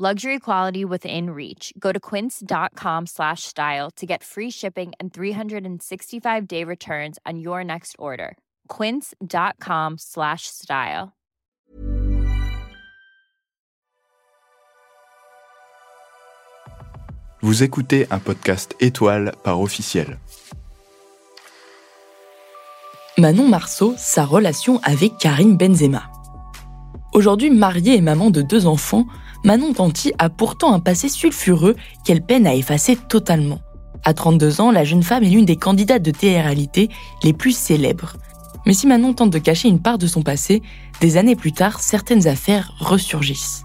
[0.00, 1.72] Luxury quality within reach.
[1.76, 7.64] Go to quince.com slash style to get free shipping and 365 day returns on your
[7.64, 8.36] next order.
[8.68, 11.08] Quince.com slash style.
[17.42, 20.18] Vous écoutez un podcast étoile par officiel.
[23.16, 26.04] Manon Marceau, sa relation avec Karim Benzema.
[27.12, 29.06] Aujourd'hui mariée et maman de deux enfants,
[29.44, 33.60] Manon Tanti a pourtant un passé sulfureux qu'elle peine à effacer totalement.
[34.04, 36.88] À 32 ans, la jeune femme est l'une des candidates de télé-réalité
[37.22, 38.16] les plus célèbres.
[38.66, 40.62] Mais si Manon tente de cacher une part de son passé,
[41.00, 43.64] des années plus tard, certaines affaires ressurgissent.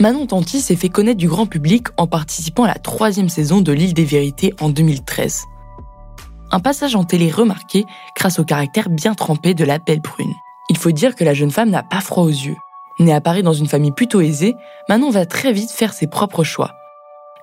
[0.00, 3.72] Manon Tanti s'est fait connaître du grand public en participant à la troisième saison de
[3.72, 5.42] L'île des vérités en 2013.
[6.50, 7.84] Un passage en télé remarqué
[8.16, 10.32] grâce au caractère bien trempé de la belle brune.
[10.70, 12.56] Il faut dire que la jeune femme n'a pas froid aux yeux.
[12.98, 14.56] Née à Paris dans une famille plutôt aisée,
[14.88, 16.72] Manon va très vite faire ses propres choix.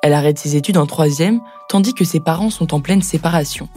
[0.02, 3.68] Elle arrête ses études en troisième, tandis que ses parents sont en pleine séparation.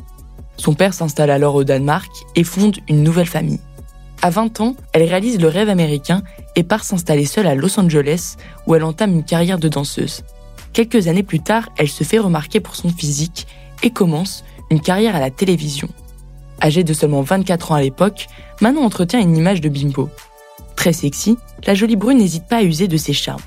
[0.56, 3.61] Son père s'installe alors au Danemark et fonde une nouvelle famille.
[4.20, 6.23] À 20 ans, elle réalise le rêve américain
[6.55, 10.23] et part s'installer seule à Los Angeles, où elle entame une carrière de danseuse.
[10.73, 13.48] Quelques années plus tard, elle se fait remarquer pour son physique
[13.83, 15.89] et commence une carrière à la télévision.
[16.62, 18.28] Âgée de seulement 24 ans à l'époque,
[18.61, 20.09] Manon entretient une image de bimbo.
[20.83, 23.41] Très sexy, la jolie brune n'hésite pas à user de ses charmes.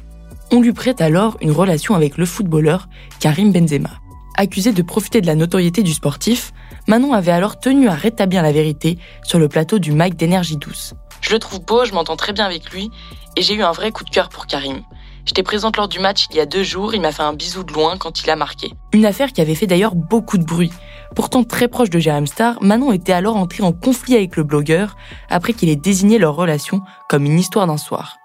[0.53, 2.87] On lui prête alors une relation avec le footballeur
[3.19, 3.89] Karim Benzema.
[4.37, 6.53] Accusée de profiter de la notoriété du sportif,
[6.87, 10.93] Manon avait alors tenu à rétablir la vérité sur le plateau du Mac d'énergie douce.
[11.19, 12.89] Je le trouve beau, je m'entends très bien avec lui,
[13.35, 14.83] et j'ai eu un vrai coup de cœur pour Karim.
[15.25, 17.63] J'étais présente lors du match il y a deux jours, il m'a fait un bisou
[17.63, 18.73] de loin quand il a marqué.
[18.93, 20.71] Une affaire qui avait fait d'ailleurs beaucoup de bruit.
[21.15, 24.95] Pourtant très proche de Jérém Star, Manon était alors entrée en conflit avec le blogueur
[25.29, 28.17] après qu'il ait désigné leur relation comme une histoire d'un soir.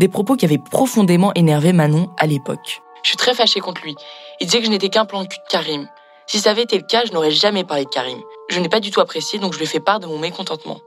[0.00, 2.82] Des propos qui avaient profondément énervé Manon à l'époque.
[3.02, 3.94] Je suis très fâchée contre lui.
[4.40, 5.88] Il disait que je n'étais qu'un plan de cul de Karim.
[6.26, 8.18] Si ça avait été le cas, je n'aurais jamais parlé de Karim.
[8.48, 10.80] Je n'ai pas du tout apprécié, donc je lui fais part de mon mécontentement.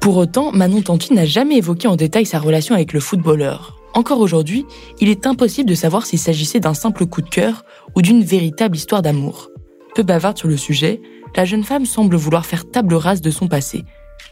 [0.00, 3.81] Pour autant, Manon Tanti n'a jamais évoqué en détail sa relation avec le footballeur.
[3.94, 4.64] Encore aujourd'hui,
[5.00, 7.64] il est impossible de savoir s'il s'agissait d'un simple coup de cœur
[7.94, 9.50] ou d'une véritable histoire d'amour.
[9.94, 11.02] Peu bavarde sur le sujet,
[11.36, 13.84] la jeune femme semble vouloir faire table rase de son passé.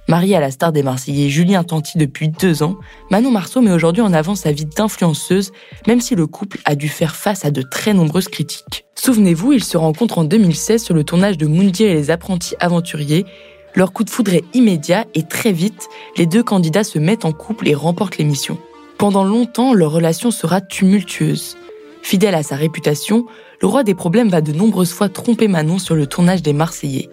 [0.08, 2.76] Mariée à la star des Marseillais Julien Tanti depuis deux ans,
[3.10, 5.52] Manon Marceau met aujourd'hui en avant sa vie d'influenceuse,
[5.86, 8.86] même si le couple a dû faire face à de très nombreuses critiques.
[8.94, 13.26] Souvenez-vous, ils se rencontrent en 2016 sur le tournage de Moundir et les apprentis aventuriers.
[13.74, 17.32] Leur coup de foudre est immédiat et très vite, les deux candidats se mettent en
[17.32, 18.58] couple et remportent l'émission.
[19.00, 21.56] Pendant longtemps, leur relation sera tumultueuse.
[22.02, 23.24] Fidèle à sa réputation,
[23.62, 27.08] le roi des problèmes va de nombreuses fois tromper Manon sur le tournage des Marseillais.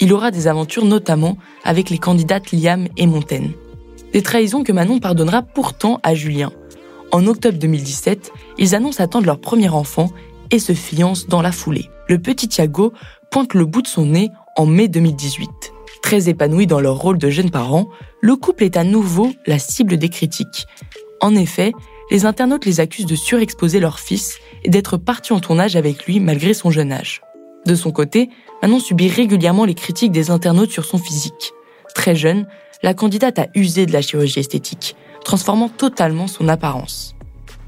[0.00, 3.52] Il aura des aventures notamment avec les candidates Liam et Montaigne.
[4.12, 6.52] Des trahisons que Manon pardonnera pourtant à Julien.
[7.10, 10.10] En octobre 2017, ils annoncent attendre leur premier enfant
[10.50, 11.88] et se fiancent dans la foulée.
[12.06, 12.92] Le petit Thiago
[13.30, 15.48] pointe le bout de son nez en mai 2018.
[16.02, 17.88] Très épanoui dans leur rôle de jeunes parents,
[18.20, 20.66] le couple est à nouveau la cible des critiques.
[21.20, 21.72] En effet,
[22.10, 26.18] les internautes les accusent de surexposer leur fils et d'être partis en tournage avec lui
[26.18, 27.20] malgré son jeune âge.
[27.66, 28.30] De son côté,
[28.62, 31.52] Manon subit régulièrement les critiques des internautes sur son physique.
[31.94, 32.46] Très jeune,
[32.82, 37.14] la candidate a usé de la chirurgie esthétique, transformant totalement son apparence.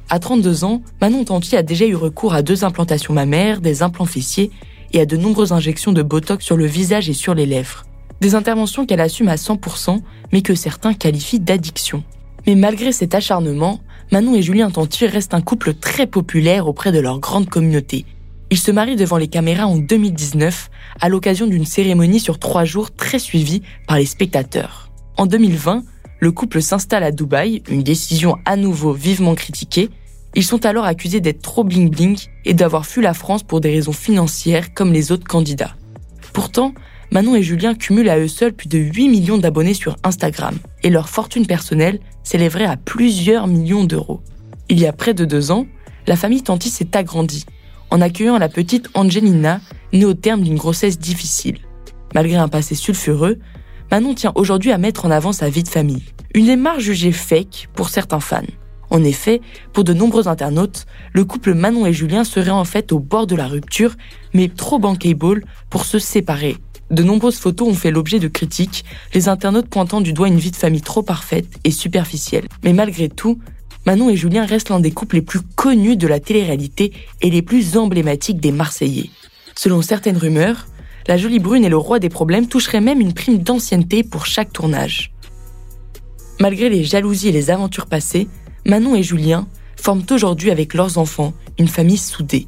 [0.09, 4.07] À 32 ans, Manon Tanti a déjà eu recours à deux implantations mammaires, des implants
[4.07, 4.51] fessiers
[4.93, 7.85] et à de nombreuses injections de Botox sur le visage et sur les lèvres.
[8.21, 10.01] Des interventions qu'elle assume à 100%,
[10.33, 12.05] mais que certains qualifient d'addiction.
[12.47, 13.81] Mais malgré cet acharnement,
[14.11, 18.05] Manon et Julien Tanti restent un couple très populaire auprès de leur grande communauté.
[18.51, 20.69] Ils se marient devant les caméras en 2019
[21.01, 24.91] à l'occasion d'une cérémonie sur trois jours très suivie par les spectateurs.
[25.17, 25.85] En 2020,
[26.21, 29.89] le couple s'installe à Dubaï, une décision à nouveau vivement critiquée.
[30.35, 33.93] Ils sont alors accusés d'être trop bling-bling et d'avoir fui la France pour des raisons
[33.93, 35.75] financières comme les autres candidats.
[36.33, 36.75] Pourtant,
[37.13, 40.89] Manon et Julien cumulent à eux seuls plus de 8 millions d'abonnés sur Instagram et
[40.89, 44.23] leur fortune personnelle s'élèverait à plusieurs millions d'euros.
[44.71, 45.67] Il y a près de deux ans,
[46.07, 47.45] la famille Tanti s'est agrandie
[47.91, 49.61] en accueillant la petite Angelina,
[49.93, 51.59] née au terme d'une grossesse difficile.
[52.15, 53.39] Malgré un passé sulfureux,
[53.91, 56.05] Manon tient aujourd'hui à mettre en avant sa vie de famille.
[56.35, 58.41] Une démarche jugée fake pour certains fans.
[58.89, 59.43] En effet,
[59.75, 63.37] pour de nombreux internautes, le couple Manon et Julien serait en fait au bord de
[63.37, 63.97] la rupture,
[64.33, 66.57] mais trop bankable pour se séparer.
[66.93, 68.85] De nombreuses photos ont fait l'objet de critiques,
[69.15, 72.47] les internautes pointant du doigt une vie de famille trop parfaite et superficielle.
[72.65, 73.39] Mais malgré tout,
[73.87, 76.93] Manon et Julien restent l'un des couples les plus connus de la télé-réalité
[77.23, 79.09] et les plus emblématiques des Marseillais.
[79.57, 80.67] Selon certaines rumeurs,
[81.09, 84.53] la jolie brune et le roi des problèmes toucheraient même une prime d'ancienneté pour chaque
[84.53, 85.15] tournage.
[86.41, 88.29] Malgré les jalousies et les aventures passées,
[88.67, 92.47] Manon et Julien forment aujourd'hui avec leurs enfants une famille soudée.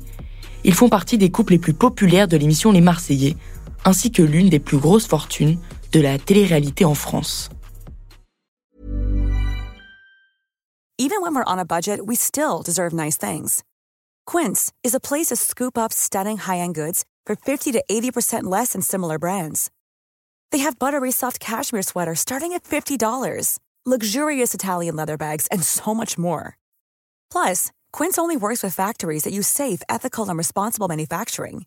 [0.64, 3.37] Ils font partie des couples les plus populaires de l'émission Les Marseillais,
[3.84, 5.58] ainsi que l'une des plus grosses fortunes
[5.92, 7.48] de la télé-réalité en France.
[10.96, 13.64] Even when we're on a budget, we still deserve nice things.
[14.26, 18.72] Quince is a place to scoop up stunning high-end goods for 50 to 80% less
[18.75, 19.70] than similar brands.
[20.52, 25.94] They have buttery soft cashmere sweaters starting at $50, luxurious Italian leather bags, and so
[25.94, 26.56] much more.
[27.30, 31.66] Plus, Quince only works with factories that use safe, ethical, and responsible manufacturing.